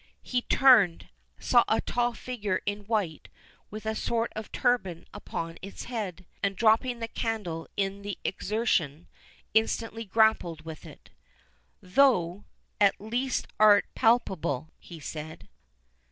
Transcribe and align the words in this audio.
He 0.23 0.41
turned, 0.41 1.09
saw 1.37 1.63
a 1.67 1.79
tall 1.79 2.15
figure 2.15 2.61
in 2.65 2.85
white, 2.85 3.29
with 3.69 3.85
a 3.85 3.93
sort 3.93 4.33
of 4.35 4.51
turban 4.51 5.05
upon 5.13 5.59
its 5.61 5.83
head, 5.83 6.25
and 6.41 6.55
dropping 6.55 6.97
the 6.97 7.07
candle 7.07 7.67
in 7.77 8.01
the 8.01 8.17
exertion, 8.23 9.07
instantly 9.53 10.03
grappled 10.05 10.65
with 10.65 10.87
it. 10.87 11.11
"Thou 11.83 12.45
at 12.79 12.99
least 12.99 13.45
art 13.59 13.85
palpable," 13.93 14.71
he 14.79 14.99
said. 14.99 15.47